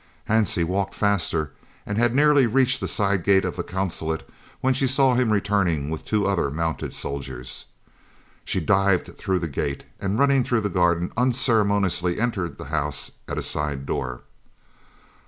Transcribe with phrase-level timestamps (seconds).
[0.27, 1.51] Hansie walked faster,
[1.85, 4.27] and had nearly reached the side gate of the Consulate,
[4.59, 7.67] when she saw him returning with two other mounted soldiers.
[8.43, 13.37] She dived through the gate, and running through the garden, unceremoniously entered the house at
[13.37, 14.21] a side door.